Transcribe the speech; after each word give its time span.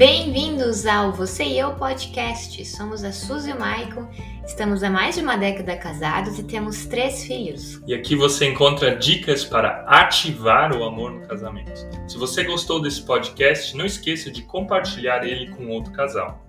Bem-vindos 0.00 0.86
ao 0.86 1.12
Você 1.12 1.44
e 1.44 1.58
Eu 1.58 1.74
Podcast. 1.74 2.64
Somos 2.64 3.04
a 3.04 3.12
Suzy 3.12 3.50
e 3.50 3.52
o 3.52 3.60
Maicon, 3.60 4.08
estamos 4.46 4.82
há 4.82 4.88
mais 4.88 5.16
de 5.16 5.20
uma 5.20 5.36
década 5.36 5.76
casados 5.76 6.38
e 6.38 6.42
temos 6.42 6.86
três 6.86 7.22
filhos. 7.24 7.82
E 7.86 7.92
aqui 7.92 8.16
você 8.16 8.46
encontra 8.46 8.96
dicas 8.96 9.44
para 9.44 9.84
ativar 9.86 10.74
o 10.74 10.84
amor 10.84 11.10
no 11.12 11.28
casamento. 11.28 11.86
Se 12.08 12.16
você 12.16 12.44
gostou 12.44 12.80
desse 12.80 13.02
podcast, 13.02 13.76
não 13.76 13.84
esqueça 13.84 14.30
de 14.30 14.40
compartilhar 14.40 15.22
ele 15.22 15.50
com 15.50 15.68
outro 15.68 15.92
casal. 15.92 16.40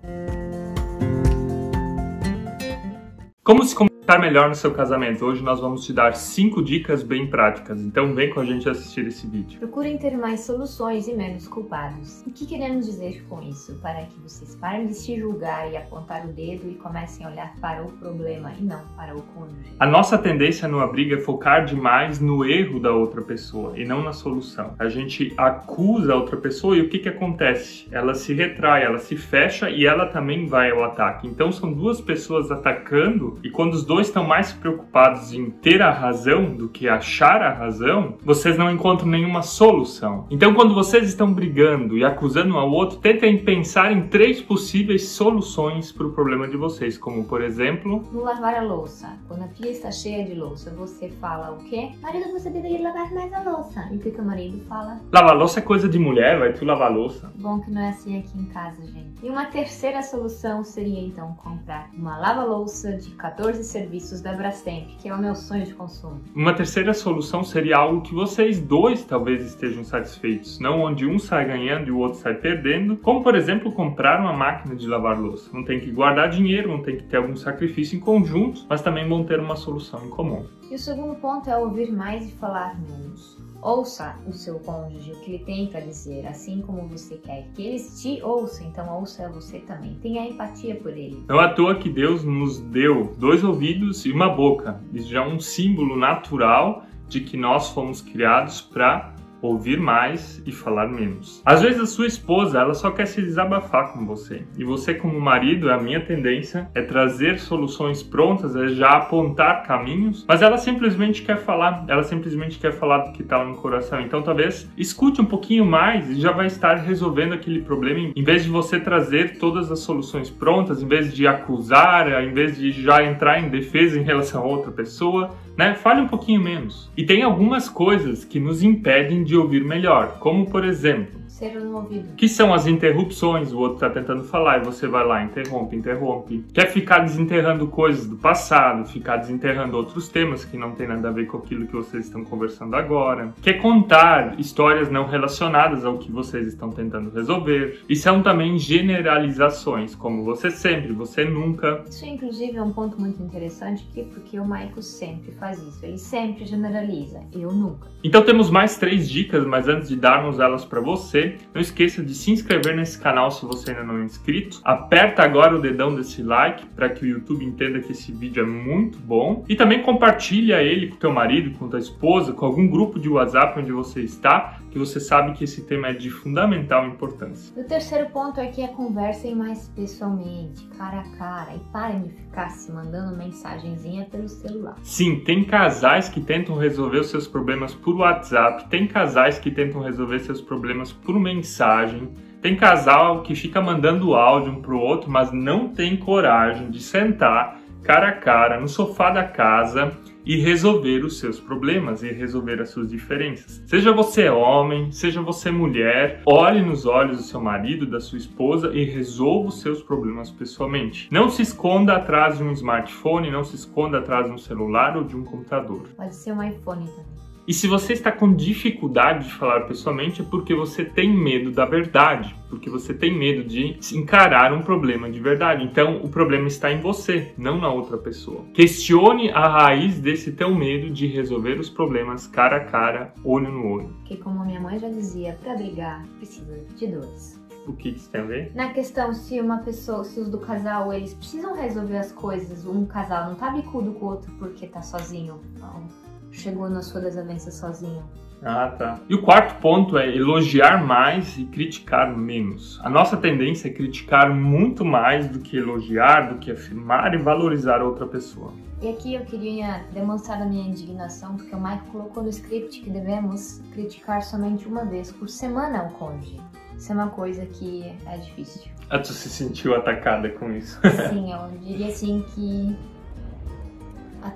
Como 3.43 3.65
se 3.65 3.75
estar 4.11 4.19
melhor 4.19 4.49
no 4.49 4.55
seu 4.55 4.71
casamento. 4.71 5.23
Hoje 5.23 5.41
nós 5.41 5.61
vamos 5.61 5.85
te 5.85 5.93
dar 5.93 6.15
cinco 6.15 6.61
dicas 6.61 7.01
bem 7.01 7.27
práticas. 7.27 7.79
Então 7.79 8.13
vem 8.13 8.29
com 8.29 8.41
a 8.41 8.45
gente 8.45 8.67
assistir 8.67 9.07
esse 9.07 9.25
vídeo. 9.25 9.57
Procurem 9.59 9.97
ter 9.97 10.17
mais 10.17 10.41
soluções 10.41 11.07
e 11.07 11.13
menos 11.13 11.47
culpados. 11.47 12.21
O 12.27 12.31
que 12.31 12.45
queremos 12.45 12.87
dizer 12.87 13.23
com 13.29 13.41
isso? 13.41 13.79
Para 13.81 14.01
que 14.01 14.19
vocês 14.19 14.53
parem 14.55 14.87
de 14.87 14.95
se 14.95 15.17
julgar 15.17 15.71
e 15.71 15.77
apontar 15.77 16.25
o 16.25 16.33
dedo 16.33 16.69
e 16.69 16.75
comecem 16.75 17.25
a 17.25 17.29
olhar 17.29 17.53
para 17.61 17.83
o 17.83 17.91
problema 17.93 18.51
e 18.59 18.63
não 18.63 18.81
para 18.97 19.15
o 19.15 19.21
cônjuge. 19.21 19.71
A 19.79 19.87
nossa 19.87 20.17
tendência 20.17 20.67
numa 20.67 20.87
briga 20.87 21.15
é 21.15 21.19
focar 21.19 21.63
demais 21.63 22.19
no 22.19 22.43
erro 22.43 22.81
da 22.81 22.91
outra 22.91 23.21
pessoa 23.21 23.79
e 23.79 23.85
não 23.85 24.03
na 24.03 24.11
solução. 24.11 24.75
A 24.77 24.89
gente 24.89 25.33
acusa 25.37 26.11
a 26.11 26.17
outra 26.17 26.35
pessoa 26.35 26.75
e 26.75 26.81
o 26.81 26.89
que 26.89 26.99
que 26.99 27.07
acontece? 27.07 27.87
Ela 27.89 28.13
se 28.13 28.33
retrai, 28.33 28.83
ela 28.83 28.99
se 28.99 29.15
fecha 29.15 29.69
e 29.69 29.85
ela 29.85 30.05
também 30.07 30.47
vai 30.47 30.69
ao 30.69 30.83
ataque. 30.83 31.27
Então 31.27 31.49
são 31.49 31.71
duas 31.71 32.01
pessoas 32.01 32.51
atacando 32.51 33.39
e 33.41 33.49
quando 33.49 33.73
os 33.73 33.85
dois 33.85 34.00
estão 34.07 34.25
mais 34.25 34.51
preocupados 34.51 35.33
em 35.33 35.49
ter 35.49 35.81
a 35.81 35.91
razão 35.91 36.53
do 36.53 36.69
que 36.69 36.87
achar 36.87 37.41
a 37.41 37.53
razão, 37.53 38.17
vocês 38.23 38.57
não 38.57 38.71
encontram 38.71 39.07
nenhuma 39.07 39.41
solução. 39.41 40.27
Então, 40.29 40.53
quando 40.53 40.73
vocês 40.73 41.07
estão 41.07 41.31
brigando 41.33 41.97
e 41.97 42.03
acusando 42.03 42.55
um 42.55 42.57
ao 42.57 42.71
outro, 42.71 42.97
tentem 42.97 43.37
pensar 43.43 43.91
em 43.91 44.07
três 44.07 44.41
possíveis 44.41 45.07
soluções 45.09 45.91
para 45.91 46.07
o 46.07 46.11
problema 46.11 46.47
de 46.47 46.57
vocês, 46.57 46.97
como 46.97 47.25
por 47.25 47.41
exemplo, 47.41 48.03
no 48.11 48.23
lavar 48.23 48.55
a 48.55 48.61
louça. 48.61 49.17
Quando 49.27 49.43
a 49.43 49.47
pia 49.47 49.71
está 49.71 49.91
cheia 49.91 50.25
de 50.25 50.33
louça, 50.33 50.71
você 50.71 51.09
fala 51.09 51.51
o 51.51 51.63
quê? 51.65 51.91
Marido, 52.01 52.31
você 52.31 52.49
deveria 52.49 52.81
lavar 52.81 53.11
mais 53.13 53.33
a 53.33 53.41
louça. 53.41 53.87
E 53.91 53.95
o 53.95 53.99
que, 53.99 54.11
que 54.11 54.21
o 54.21 54.25
marido 54.25 54.59
fala? 54.67 54.99
Lavar 55.11 55.35
louça 55.35 55.59
é 55.59 55.63
coisa 55.63 55.87
de 55.87 55.99
mulher, 55.99 56.39
vai 56.39 56.53
tu 56.53 56.65
lavar 56.65 56.91
louça. 56.91 57.31
Bom 57.35 57.59
que 57.59 57.71
não 57.71 57.81
é 57.81 57.89
assim 57.89 58.19
aqui 58.19 58.37
em 58.37 58.45
casa, 58.45 58.85
gente. 58.85 59.10
E 59.23 59.29
uma 59.29 59.45
terceira 59.45 60.01
solução 60.01 60.63
seria 60.63 60.99
então 60.99 61.33
comprar 61.33 61.91
uma 61.93 62.17
lava-louça 62.17 62.93
de 62.93 63.11
14 63.11 63.63
serviços 63.63 64.19
da 64.19 64.33
Brastemp, 64.33 64.87
que 64.99 65.07
é 65.07 65.13
o 65.13 65.19
meu 65.19 65.35
sonho 65.35 65.63
de 65.63 65.75
consumo. 65.75 66.19
Uma 66.33 66.55
terceira 66.55 66.91
solução 66.91 67.43
seria 67.43 67.77
algo 67.77 68.01
que 68.01 68.15
vocês 68.15 68.59
dois 68.59 69.03
talvez 69.05 69.45
estejam 69.45 69.83
satisfeitos, 69.83 70.59
não 70.59 70.81
onde 70.81 71.05
um 71.05 71.19
sai 71.19 71.45
ganhando 71.45 71.87
e 71.87 71.91
o 71.91 71.99
outro 71.99 72.17
sai 72.17 72.33
perdendo, 72.33 72.97
como 72.97 73.21
por 73.21 73.35
exemplo 73.35 73.71
comprar 73.71 74.19
uma 74.19 74.33
máquina 74.33 74.75
de 74.75 74.87
lavar 74.87 75.19
louça. 75.19 75.51
Não 75.53 75.63
tem 75.63 75.79
que 75.79 75.91
guardar 75.91 76.27
dinheiro, 76.27 76.69
não 76.69 76.81
tem 76.81 76.97
que 76.97 77.03
ter 77.03 77.17
algum 77.17 77.35
sacrifício 77.35 77.95
em 77.95 77.99
conjunto, 77.99 78.65
mas 78.67 78.81
também 78.81 79.07
vão 79.07 79.23
ter 79.23 79.39
uma 79.39 79.55
solução 79.55 80.03
em 80.03 80.09
comum. 80.09 80.47
E 80.71 80.73
o 80.73 80.79
segundo 80.79 81.13
ponto 81.15 81.47
é 81.47 81.55
ouvir 81.55 81.91
mais 81.91 82.27
e 82.27 82.31
falar 82.31 82.75
menos. 82.81 83.37
Ouça 83.61 84.15
o 84.27 84.33
seu 84.33 84.59
cônjuge, 84.59 85.11
o 85.11 85.19
que 85.19 85.35
ele 85.35 85.45
tem 85.45 85.67
para 85.67 85.81
dizer, 85.81 86.25
assim 86.25 86.61
como 86.61 86.87
você 86.87 87.15
quer 87.17 87.47
que 87.53 87.61
eles 87.61 88.01
te 88.01 88.21
ouçam, 88.23 88.67
então 88.67 88.97
ouça 88.97 89.29
você 89.29 89.59
também. 89.59 89.95
Tenha 90.01 90.27
empatia 90.27 90.75
por 90.75 90.91
ele. 90.91 91.23
Não 91.27 91.39
é 91.39 91.45
à 91.45 91.53
toa 91.53 91.75
que 91.75 91.89
Deus 91.89 92.23
nos 92.23 92.59
deu 92.59 93.13
dois 93.17 93.43
ouvidos 93.43 94.05
e 94.05 94.11
uma 94.11 94.29
boca. 94.29 94.81
Isso 94.91 95.09
já 95.09 95.23
é 95.23 95.27
um 95.27 95.39
símbolo 95.39 95.95
natural 95.95 96.85
de 97.07 97.21
que 97.21 97.37
nós 97.37 97.69
fomos 97.69 98.01
criados 98.01 98.61
para 98.61 99.13
ouvir 99.41 99.79
mais 99.79 100.41
e 100.45 100.51
falar 100.51 100.87
menos. 100.87 101.41
Às 101.45 101.61
vezes 101.61 101.79
a 101.79 101.85
sua 101.85 102.07
esposa, 102.07 102.59
ela 102.59 102.73
só 102.73 102.91
quer 102.91 103.05
se 103.05 103.21
desabafar 103.21 103.93
com 103.93 104.05
você. 104.05 104.43
E 104.57 104.63
você 104.63 104.93
como 104.93 105.19
marido, 105.19 105.71
a 105.71 105.77
minha 105.77 105.99
tendência 105.99 106.69
é 106.73 106.81
trazer 106.81 107.39
soluções 107.39 108.03
prontas, 108.03 108.55
é 108.55 108.67
já 108.69 108.91
apontar 108.91 109.63
caminhos, 109.63 110.25
mas 110.27 110.41
ela 110.41 110.57
simplesmente 110.57 111.21
quer 111.21 111.37
falar, 111.37 111.85
ela 111.87 112.03
simplesmente 112.03 112.59
quer 112.59 112.71
falar 112.71 112.99
do 112.99 113.11
que 113.11 113.21
está 113.21 113.43
no 113.43 113.55
coração. 113.55 113.99
Então 114.01 114.21
talvez 114.21 114.69
escute 114.77 115.21
um 115.21 115.25
pouquinho 115.25 115.65
mais 115.65 116.09
e 116.09 116.19
já 116.19 116.31
vai 116.31 116.47
estar 116.47 116.75
resolvendo 116.75 117.33
aquele 117.33 117.61
problema 117.61 117.91
em 118.15 118.23
vez 118.23 118.43
de 118.43 118.49
você 118.49 118.79
trazer 118.79 119.37
todas 119.37 119.71
as 119.71 119.79
soluções 119.79 120.29
prontas, 120.29 120.81
em 120.81 120.87
vez 120.87 121.13
de 121.13 121.27
acusar, 121.27 122.23
em 122.23 122.33
vez 122.33 122.57
de 122.57 122.71
já 122.71 123.03
entrar 123.03 123.39
em 123.39 123.49
defesa 123.49 123.99
em 123.99 124.03
relação 124.03 124.41
a 124.41 124.45
outra 124.45 124.71
pessoa, 124.71 125.31
né? 125.57 125.75
Fale 125.75 126.01
um 126.01 126.07
pouquinho 126.07 126.41
menos. 126.41 126.91
E 126.95 127.05
tem 127.05 127.23
algumas 127.23 127.69
coisas 127.69 128.23
que 128.23 128.39
nos 128.39 128.63
impedem 128.63 129.23
de 129.23 129.30
ouvir 129.37 129.63
melhor, 129.63 130.17
como 130.19 130.49
por 130.49 130.65
exemplo, 130.65 131.20
no 131.49 131.77
ouvido. 131.77 132.15
Que 132.15 132.27
são 132.27 132.53
as 132.53 132.67
interrupções, 132.67 133.51
o 133.51 133.57
outro 133.57 133.75
está 133.75 133.89
tentando 133.89 134.23
falar 134.23 134.61
e 134.61 134.65
você 134.65 134.87
vai 134.87 135.05
lá, 135.05 135.23
interrompe, 135.23 135.75
interrompe. 135.75 136.45
Quer 136.53 136.67
ficar 136.67 136.99
desenterrando 136.99 137.67
coisas 137.67 138.07
do 138.07 138.15
passado, 138.15 138.87
ficar 138.87 139.17
desenterrando 139.17 139.75
outros 139.75 140.07
temas 140.09 140.45
que 140.45 140.57
não 140.57 140.71
tem 140.71 140.87
nada 140.87 141.09
a 141.09 141.11
ver 141.11 141.25
com 141.25 141.37
aquilo 141.37 141.65
que 141.65 141.73
vocês 141.73 142.05
estão 142.05 142.23
conversando 142.23 142.75
agora. 142.75 143.33
Quer 143.41 143.53
contar 143.53 144.39
histórias 144.39 144.89
não 144.89 145.05
relacionadas 145.05 145.85
ao 145.85 145.97
que 145.97 146.11
vocês 146.11 146.47
estão 146.47 146.69
tentando 146.69 147.09
resolver. 147.09 147.81
E 147.89 147.95
são 147.95 148.21
também 148.21 148.57
generalizações, 148.57 149.95
como 149.95 150.23
você 150.23 150.51
sempre, 150.51 150.93
você 150.93 151.25
nunca. 151.25 151.83
Isso, 151.87 152.05
inclusive, 152.05 152.57
é 152.57 152.61
um 152.61 152.71
ponto 152.71 152.99
muito 152.99 153.21
interessante 153.21 153.87
aqui, 153.89 154.03
porque 154.13 154.39
o 154.39 154.45
Michael 154.45 154.81
sempre 154.81 155.31
faz 155.31 155.61
isso. 155.61 155.85
Ele 155.85 155.97
sempre 155.97 156.45
generaliza, 156.45 157.21
eu 157.33 157.51
nunca. 157.51 157.87
Então 158.03 158.21
temos 158.23 158.49
mais 158.49 158.77
três 158.77 159.09
dicas, 159.09 159.45
mas 159.45 159.67
antes 159.67 159.89
de 159.89 159.95
darmos 159.95 160.39
elas 160.39 160.65
para 160.65 160.81
você, 160.81 161.30
não 161.53 161.61
esqueça 161.61 162.03
de 162.03 162.13
se 162.13 162.31
inscrever 162.31 162.75
nesse 162.75 162.99
canal 162.99 163.31
se 163.31 163.45
você 163.45 163.71
ainda 163.71 163.83
não 163.83 163.99
é 163.99 164.03
inscrito. 164.03 164.59
Aperta 164.63 165.23
agora 165.23 165.55
o 165.55 165.61
dedão 165.61 165.95
desse 165.95 166.21
like 166.21 166.65
para 166.67 166.89
que 166.89 167.03
o 167.03 167.07
YouTube 167.07 167.45
entenda 167.45 167.79
que 167.79 167.91
esse 167.91 168.11
vídeo 168.11 168.43
é 168.43 168.45
muito 168.45 168.97
bom. 168.99 169.45
E 169.47 169.55
também 169.55 169.81
compartilha 169.81 170.61
ele 170.61 170.87
com 170.87 170.95
teu 170.95 171.11
marido, 171.11 171.51
com 171.57 171.67
tua 171.67 171.79
esposa, 171.79 172.33
com 172.33 172.45
algum 172.45 172.67
grupo 172.67 172.99
de 172.99 173.09
WhatsApp 173.09 173.59
onde 173.59 173.71
você 173.71 174.01
está, 174.01 174.59
que 174.71 174.79
você 174.79 174.99
sabe 174.99 175.33
que 175.33 175.43
esse 175.43 175.63
tema 175.63 175.89
é 175.89 175.93
de 175.93 176.09
fundamental 176.09 176.87
importância. 176.87 177.53
O 177.59 177.63
terceiro 177.65 178.09
ponto 178.09 178.39
é 178.39 178.47
que 178.47 178.63
a 178.63 178.69
conversem 178.69 179.35
mais 179.35 179.67
pessoalmente, 179.75 180.65
cara 180.77 181.01
a 181.01 181.17
cara, 181.17 181.55
e 181.55 181.59
parem 181.71 182.03
de 182.03 182.09
ficar 182.13 182.49
se 182.49 182.71
mandando 182.71 183.15
mensagenzinha 183.17 184.05
pelo 184.05 184.29
celular. 184.29 184.77
Sim, 184.81 185.19
tem 185.19 185.43
casais 185.43 186.07
que 186.07 186.21
tentam 186.21 186.57
resolver 186.57 186.99
os 186.99 187.09
seus 187.09 187.27
problemas 187.27 187.75
por 187.75 187.95
WhatsApp, 187.95 188.69
tem 188.69 188.87
casais 188.87 189.37
que 189.37 189.51
tentam 189.51 189.81
resolver 189.81 190.19
seus 190.19 190.41
problemas 190.41 190.91
por 190.93 191.19
mensagem. 191.19 192.09
Tem 192.41 192.55
casal 192.55 193.21
que 193.21 193.35
fica 193.35 193.61
mandando 193.61 194.15
áudio 194.15 194.53
um 194.53 194.61
pro 194.61 194.79
outro, 194.79 195.11
mas 195.11 195.31
não 195.31 195.67
tem 195.67 195.95
coragem 195.95 196.71
de 196.71 196.81
sentar 196.81 197.59
cara 197.83 198.09
a 198.09 198.13
cara 198.13 198.59
no 198.59 198.67
sofá 198.67 199.09
da 199.09 199.23
casa 199.23 199.91
e 200.25 200.37
resolver 200.37 201.03
os 201.03 201.19
seus 201.19 201.39
problemas 201.39 202.03
e 202.03 202.11
resolver 202.11 202.61
as 202.61 202.69
suas 202.69 202.87
diferenças. 202.87 203.61
Seja 203.65 203.91
você 203.91 204.29
homem, 204.29 204.91
seja 204.91 205.21
você 205.21 205.49
mulher, 205.49 206.21
olhe 206.25 206.61
nos 206.61 206.85
olhos 206.85 207.17
do 207.17 207.23
seu 207.23 207.41
marido, 207.41 207.85
da 207.87 207.99
sua 207.99 208.17
esposa 208.17 208.71
e 208.73 208.83
resolva 208.85 209.49
os 209.49 209.61
seus 209.61 209.81
problemas 209.81 210.29
pessoalmente. 210.29 211.07
Não 211.11 211.29
se 211.29 211.41
esconda 211.41 211.95
atrás 211.95 212.37
de 212.37 212.43
um 212.43 212.51
smartphone, 212.51 213.31
não 213.31 213.43
se 213.43 213.55
esconda 213.55 213.97
atrás 213.97 214.27
de 214.27 214.31
um 214.31 214.37
celular 214.37 214.95
ou 214.95 215.03
de 215.03 215.15
um 215.15 215.23
computador. 215.23 215.89
Pode 215.97 216.15
ser 216.15 216.33
um 216.33 216.43
iPhone 216.43 216.85
também. 216.85 217.30
E 217.47 217.53
se 217.53 217.67
você 217.67 217.93
está 217.93 218.11
com 218.11 218.33
dificuldade 218.33 219.25
de 219.27 219.33
falar 219.33 219.61
pessoalmente, 219.61 220.21
é 220.21 220.25
porque 220.25 220.53
você 220.53 220.85
tem 220.85 221.11
medo 221.11 221.51
da 221.51 221.65
verdade, 221.65 222.35
porque 222.49 222.69
você 222.69 222.93
tem 222.93 223.17
medo 223.17 223.43
de 223.43 223.77
encarar 223.97 224.53
um 224.53 224.61
problema 224.61 225.09
de 225.09 225.19
verdade. 225.19 225.63
Então, 225.63 225.97
o 226.03 226.09
problema 226.09 226.47
está 226.47 226.71
em 226.71 226.79
você, 226.79 227.33
não 227.37 227.59
na 227.59 227.69
outra 227.71 227.97
pessoa. 227.97 228.45
Questione 228.53 229.31
a 229.31 229.47
raiz 229.47 229.99
desse 229.99 230.33
teu 230.33 230.53
medo 230.53 230.89
de 230.91 231.07
resolver 231.07 231.59
os 231.59 231.69
problemas 231.69 232.27
cara 232.27 232.57
a 232.57 232.65
cara, 232.65 233.13
olho 233.23 233.51
no 233.51 233.67
olho. 233.67 233.95
Que 234.05 234.17
como 234.17 234.45
minha 234.45 234.59
mãe 234.59 234.77
já 234.77 234.89
dizia, 234.89 235.37
para 235.41 235.55
brigar 235.55 236.05
precisa 236.17 236.63
de 236.75 236.87
dois. 236.87 237.41
O 237.67 237.73
que 237.73 237.89
isso 237.89 238.09
tem 238.09 238.21
a 238.21 238.25
ver? 238.25 238.51
Na 238.55 238.71
questão 238.71 239.13
se 239.13 239.39
uma 239.39 239.59
pessoa, 239.59 240.03
se 240.03 240.19
os 240.19 240.29
do 240.29 240.39
casal, 240.39 240.91
eles 240.93 241.13
precisam 241.13 241.55
resolver 241.55 241.97
as 241.97 242.11
coisas, 242.11 242.65
um 242.65 242.85
casal 242.85 243.29
não 243.29 243.35
tá 243.35 243.51
bicudo 243.51 243.93
com 243.93 244.05
o 244.05 244.09
outro 244.09 244.31
porque 244.39 244.65
tá 244.67 244.81
sozinho. 244.81 245.39
Não 245.59 246.10
chegou 246.31 246.69
na 246.69 246.81
sua 246.81 247.01
desavença 247.01 247.51
sozinho. 247.51 248.03
Ah, 248.43 248.73
tá. 248.75 248.99
E 249.07 249.13
o 249.13 249.21
quarto 249.21 249.59
ponto 249.61 249.97
é 249.97 250.15
elogiar 250.15 250.83
mais 250.83 251.37
e 251.37 251.45
criticar 251.45 252.17
menos. 252.17 252.79
A 252.83 252.89
nossa 252.89 253.15
tendência 253.15 253.67
é 253.67 253.71
criticar 253.71 254.33
muito 254.33 254.83
mais 254.83 255.29
do 255.29 255.39
que 255.39 255.57
elogiar, 255.57 256.33
do 256.33 256.39
que 256.39 256.51
afirmar 256.51 257.13
e 257.13 257.17
valorizar 257.17 257.83
outra 257.83 258.07
pessoa. 258.07 258.51
E 258.81 258.89
aqui 258.89 259.13
eu 259.13 259.21
queria 259.21 259.85
demonstrar 259.93 260.41
a 260.41 260.45
minha 260.45 260.67
indignação, 260.67 261.35
porque 261.35 261.55
o 261.55 261.61
Mike 261.61 261.85
colocou 261.91 262.23
no 262.23 262.29
script 262.29 262.81
que 262.81 262.89
devemos 262.89 263.61
criticar 263.73 264.23
somente 264.23 264.67
uma 264.67 264.85
vez 264.85 265.11
por 265.11 265.29
semana 265.29 265.83
o 265.83 265.91
cônjuge. 265.91 266.41
Isso 266.75 266.91
é 266.91 266.95
uma 266.95 267.09
coisa 267.09 267.45
que 267.45 267.93
é 268.07 268.17
difícil. 268.17 268.71
Ah, 268.89 268.97
tu 268.97 269.13
se 269.13 269.29
sentiu 269.29 269.75
atacada 269.75 270.29
com 270.31 270.51
isso? 270.51 270.79
Sim, 271.09 271.31
eu 271.31 271.47
diria 271.59 271.89
assim 271.89 272.25
que 272.33 272.75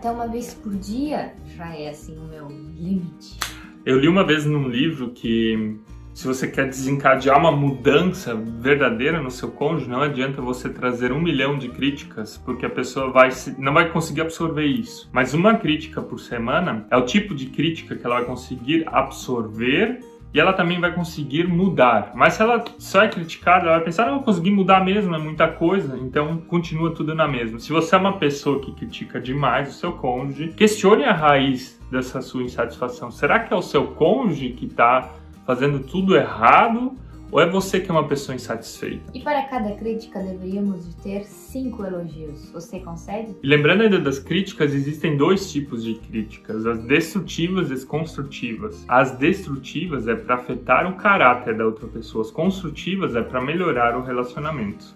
até 0.05 0.11
uma 0.11 0.27
vez 0.27 0.53
por 0.53 0.75
dia 0.75 1.33
já 1.57 1.75
é 1.75 1.89
assim 1.89 2.15
o 2.15 2.27
meu 2.27 2.47
limite. 2.47 3.39
Eu 3.83 3.99
li 3.99 4.07
uma 4.07 4.23
vez 4.23 4.45
num 4.45 4.69
livro 4.69 5.09
que 5.09 5.79
Se 6.13 6.25
você 6.27 6.47
quer 6.47 6.69
desencadear 6.69 7.37
uma 7.37 7.51
mudança 7.51 8.33
verdadeira 8.33 9.21
no 9.21 9.29
seu 9.29 9.51
cônjuge, 9.51 9.89
não 9.89 10.01
adianta 10.01 10.41
você 10.41 10.69
trazer 10.69 11.11
um 11.11 11.21
milhão 11.21 11.57
de 11.57 11.67
críticas, 11.67 12.37
porque 12.37 12.65
a 12.65 12.69
pessoa 12.69 13.11
vai 13.11 13.29
não 13.57 13.73
vai 13.73 13.91
conseguir 13.91 14.21
absorver 14.21 14.65
isso. 14.65 15.09
Mas 15.11 15.33
uma 15.33 15.55
crítica 15.57 16.01
por 16.01 16.17
semana 16.17 16.87
é 16.89 16.95
o 16.95 17.05
tipo 17.05 17.35
de 17.35 17.47
crítica 17.47 17.97
que 17.97 18.05
ela 18.05 18.15
vai 18.15 18.25
conseguir 18.25 18.85
absorver 18.87 19.99
e 20.35 20.39
ela 20.39 20.51
também 20.51 20.81
vai 20.81 20.91
conseguir 20.91 21.47
mudar. 21.47 22.11
Mas 22.13 22.33
se 22.33 22.41
ela 22.41 22.61
só 22.77 23.01
é 23.01 23.07
criticada, 23.07 23.67
ela 23.67 23.77
vai 23.77 23.85
pensar, 23.85 24.07
não, 24.07 24.15
eu 24.15 24.19
consegui 24.19 24.51
mudar 24.51 24.83
mesmo, 24.83 25.15
é 25.15 25.17
muita 25.17 25.47
coisa, 25.47 25.97
então 25.97 26.39
continua 26.39 26.93
tudo 26.93 27.15
na 27.15 27.25
mesma. 27.25 27.57
Se 27.57 27.71
você 27.71 27.95
é 27.95 27.97
uma 27.97 28.17
pessoa 28.17 28.59
que 28.59 28.73
critica 28.73 29.21
demais 29.21 29.69
o 29.69 29.79
seu 29.79 29.93
cônjuge, 29.93 30.49
questione 30.49 31.05
a 31.05 31.13
raiz 31.13 31.79
dessa 31.89 32.21
sua 32.21 32.43
insatisfação. 32.43 33.11
Será 33.11 33.39
que 33.39 33.53
é 33.53 33.55
o 33.55 33.61
seu 33.61 33.87
cônjuge 33.87 34.49
que 34.49 34.65
está 34.65 35.09
fazendo 35.45 35.79
tudo 35.79 36.17
errado 36.17 36.91
ou 37.31 37.39
é 37.39 37.49
você 37.49 37.79
que 37.79 37.89
é 37.89 37.93
uma 37.93 38.07
pessoa 38.07 38.35
insatisfeita? 38.35 39.11
E 39.13 39.21
para 39.21 39.43
cada 39.43 39.71
crítica 39.75 40.19
deveríamos 40.19 40.87
de 40.87 40.95
ter 40.97 41.25
cinco 41.25 41.85
elogios. 41.85 42.49
Você 42.51 42.79
consegue? 42.79 43.35
E 43.41 43.47
lembrando 43.47 43.81
ainda 43.81 43.99
das 43.99 44.19
críticas, 44.19 44.73
existem 44.73 45.17
dois 45.17 45.51
tipos 45.51 45.83
de 45.83 45.95
críticas: 45.95 46.65
as 46.65 46.79
destrutivas 46.83 47.69
e 47.69 47.73
as 47.73 47.83
construtivas. 47.83 48.85
As 48.87 49.11
destrutivas 49.17 50.07
é 50.07 50.15
para 50.15 50.35
afetar 50.35 50.89
o 50.89 50.95
caráter 50.95 51.57
da 51.57 51.65
outra 51.65 51.87
pessoa, 51.87 52.23
as 52.23 52.31
construtivas 52.31 53.15
é 53.15 53.21
para 53.21 53.41
melhorar 53.41 53.97
o 53.97 54.03
relacionamento. 54.03 54.95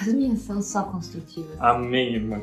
As 0.00 0.12
minhas 0.12 0.40
são 0.40 0.62
só 0.62 0.82
construtivas. 0.84 1.60
Amém, 1.60 2.14
irmã. 2.14 2.40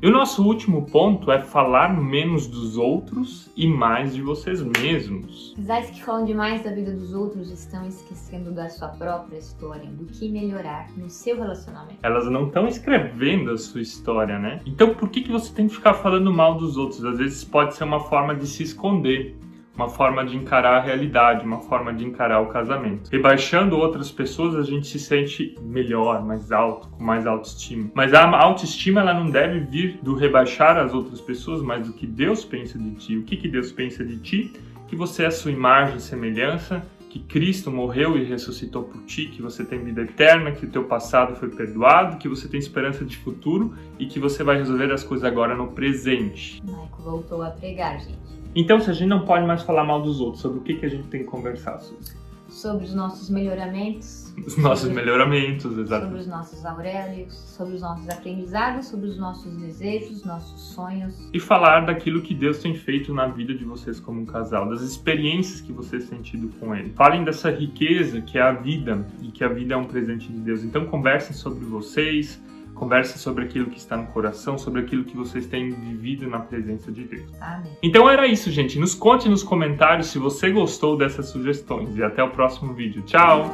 E 0.00 0.06
o 0.06 0.10
nosso 0.10 0.46
último 0.46 0.86
ponto 0.86 1.30
é 1.30 1.40
falar 1.40 1.88
menos 1.98 2.46
dos 2.46 2.76
outros 2.76 3.50
e 3.56 3.66
mais 3.66 4.14
de 4.14 4.20
vocês 4.20 4.62
mesmos. 4.62 5.54
Casais 5.56 5.90
que 5.90 6.02
falam 6.02 6.24
demais 6.24 6.62
da 6.62 6.70
vida 6.70 6.92
dos 6.92 7.14
outros 7.14 7.50
estão 7.50 7.86
esquecendo 7.86 8.52
da 8.52 8.68
sua 8.68 8.88
própria 8.88 9.38
história, 9.38 9.86
do 9.90 10.04
que 10.06 10.28
melhorar 10.28 10.88
no 10.96 11.08
seu 11.08 11.36
relacionamento. 11.36 11.98
Elas 12.02 12.30
não 12.30 12.46
estão 12.46 12.68
escrevendo 12.68 13.50
a 13.50 13.56
sua 13.56 13.80
história, 13.80 14.38
né? 14.38 14.60
Então 14.66 14.94
por 14.94 15.08
que, 15.08 15.22
que 15.22 15.32
você 15.32 15.52
tem 15.52 15.68
que 15.68 15.74
ficar 15.74 15.94
falando 15.94 16.32
mal 16.32 16.56
dos 16.56 16.76
outros? 16.76 17.04
Às 17.04 17.18
vezes 17.18 17.44
pode 17.44 17.74
ser 17.74 17.84
uma 17.84 18.00
forma 18.00 18.34
de 18.34 18.46
se 18.46 18.62
esconder 18.62 19.36
uma 19.76 19.88
forma 19.88 20.24
de 20.24 20.36
encarar 20.36 20.76
a 20.76 20.80
realidade, 20.80 21.44
uma 21.44 21.60
forma 21.60 21.92
de 21.92 22.04
encarar 22.04 22.40
o 22.40 22.46
casamento. 22.46 23.10
Rebaixando 23.10 23.76
outras 23.76 24.10
pessoas, 24.10 24.54
a 24.54 24.62
gente 24.62 24.86
se 24.86 24.98
sente 24.98 25.56
melhor, 25.60 26.24
mais 26.24 26.52
alto, 26.52 26.88
com 26.88 27.02
mais 27.02 27.26
autoestima. 27.26 27.90
Mas 27.92 28.14
a 28.14 28.24
autoestima 28.24 29.00
ela 29.00 29.14
não 29.14 29.28
deve 29.28 29.60
vir 29.60 29.98
do 30.02 30.14
rebaixar 30.14 30.76
as 30.76 30.94
outras 30.94 31.20
pessoas, 31.20 31.60
mas 31.60 31.86
do 31.86 31.92
que 31.92 32.06
Deus 32.06 32.44
pensa 32.44 32.78
de 32.78 32.92
ti. 32.92 33.16
O 33.16 33.24
que, 33.24 33.36
que 33.36 33.48
Deus 33.48 33.72
pensa 33.72 34.04
de 34.04 34.18
ti? 34.18 34.52
Que 34.86 34.94
você 34.94 35.24
é 35.24 35.26
a 35.26 35.30
sua 35.30 35.50
imagem 35.50 35.96
e 35.96 36.00
semelhança, 36.00 36.86
que 37.10 37.18
Cristo 37.18 37.70
morreu 37.70 38.16
e 38.16 38.24
ressuscitou 38.24 38.84
por 38.84 39.02
ti, 39.04 39.26
que 39.26 39.40
você 39.40 39.64
tem 39.64 39.82
vida 39.82 40.02
eterna, 40.02 40.52
que 40.52 40.66
o 40.66 40.70
teu 40.70 40.84
passado 40.84 41.34
foi 41.36 41.48
perdoado, 41.48 42.16
que 42.18 42.28
você 42.28 42.48
tem 42.48 42.58
esperança 42.58 43.04
de 43.04 43.16
futuro 43.16 43.74
e 43.98 44.06
que 44.06 44.20
você 44.20 44.44
vai 44.44 44.56
resolver 44.56 44.92
as 44.92 45.02
coisas 45.02 45.24
agora 45.24 45.54
no 45.54 45.68
presente. 45.68 46.60
Michael 46.64 46.88
voltou 46.98 47.42
a 47.42 47.50
pregar, 47.50 48.00
gente. 48.00 48.43
Então, 48.54 48.78
se 48.78 48.88
a 48.88 48.92
gente 48.92 49.08
não 49.08 49.24
pode 49.24 49.44
mais 49.46 49.62
falar 49.62 49.84
mal 49.84 50.00
dos 50.00 50.20
outros, 50.20 50.42
sobre 50.42 50.58
o 50.58 50.60
que, 50.62 50.74
que 50.74 50.86
a 50.86 50.88
gente 50.88 51.08
tem 51.08 51.22
que 51.22 51.26
conversar, 51.26 51.80
Suzy? 51.80 52.16
Sobre 52.48 52.84
os 52.84 52.94
nossos 52.94 53.28
melhoramentos. 53.30 54.32
Os 54.46 54.56
nossos 54.56 54.86
sobre, 54.86 54.94
melhoramentos, 54.94 55.76
exato. 55.76 56.04
Sobre 56.04 56.20
os 56.20 56.26
nossos 56.28 56.64
aurélios, 56.64 57.34
sobre 57.34 57.74
os 57.74 57.80
nossos 57.80 58.08
aprendizados, 58.08 58.86
sobre 58.86 59.08
os 59.08 59.18
nossos 59.18 59.52
desejos, 59.56 60.24
nossos 60.24 60.60
sonhos. 60.72 61.14
E 61.32 61.40
falar 61.40 61.80
daquilo 61.80 62.22
que 62.22 62.32
Deus 62.32 62.58
tem 62.58 62.74
feito 62.74 63.12
na 63.12 63.26
vida 63.26 63.54
de 63.54 63.64
vocês 63.64 63.98
como 63.98 64.20
um 64.20 64.26
casal, 64.26 64.68
das 64.68 64.82
experiências 64.82 65.60
que 65.60 65.72
vocês 65.72 66.08
têm 66.08 66.22
tido 66.22 66.48
com 66.60 66.72
Ele. 66.76 66.90
Falem 66.90 67.24
dessa 67.24 67.50
riqueza 67.50 68.20
que 68.20 68.38
é 68.38 68.42
a 68.42 68.52
vida 68.52 69.04
e 69.20 69.32
que 69.32 69.42
a 69.42 69.48
vida 69.48 69.74
é 69.74 69.76
um 69.76 69.86
presente 69.86 70.30
de 70.30 70.38
Deus. 70.38 70.62
Então, 70.62 70.86
conversem 70.86 71.34
sobre 71.34 71.64
vocês 71.64 72.40
Converse 72.74 73.18
sobre 73.18 73.44
aquilo 73.44 73.70
que 73.70 73.78
está 73.78 73.96
no 73.96 74.06
coração, 74.08 74.58
sobre 74.58 74.80
aquilo 74.80 75.04
que 75.04 75.16
vocês 75.16 75.46
têm 75.46 75.70
vivido 75.70 76.28
na 76.28 76.40
presença 76.40 76.90
de 76.90 77.04
Deus. 77.04 77.30
Amém. 77.40 77.72
Então 77.82 78.08
era 78.08 78.26
isso, 78.26 78.50
gente. 78.50 78.78
Nos 78.78 78.94
conte 78.94 79.28
nos 79.28 79.42
comentários 79.42 80.08
se 80.08 80.18
você 80.18 80.50
gostou 80.50 80.96
dessas 80.96 81.26
sugestões. 81.26 81.96
E 81.96 82.02
até 82.02 82.22
o 82.22 82.30
próximo 82.30 82.74
vídeo. 82.74 83.02
Tchau! 83.02 83.50